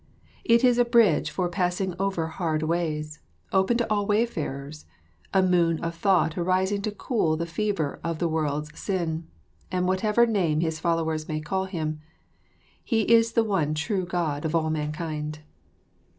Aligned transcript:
It 0.43 0.63
is 0.63 0.79
a 0.79 0.83
bridge 0.83 1.29
for 1.29 1.47
passing 1.47 1.93
over 1.99 2.25
hard 2.25 2.63
ways, 2.63 3.19
open 3.53 3.77
to 3.77 3.87
all 3.87 4.07
wayfarers, 4.07 4.87
a 5.31 5.43
moon 5.43 5.79
of 5.81 5.93
thought 5.93 6.39
arising 6.39 6.81
to 6.81 6.91
cool 6.91 7.37
the 7.37 7.45
fever 7.45 7.99
of 8.03 8.17
the 8.17 8.27
world's 8.27 8.75
sin, 8.79 9.27
and 9.71 9.85
whatever 9.87 10.25
name 10.25 10.61
His 10.61 10.79
followers 10.79 11.27
may 11.27 11.39
call 11.39 11.65
Him, 11.65 11.99
he 12.83 13.03
is 13.03 13.33
the 13.33 13.43
one 13.43 13.75
True 13.75 14.07
God 14.07 14.43
of 14.43 14.55
all 14.55 14.71
mankind." 14.71 15.41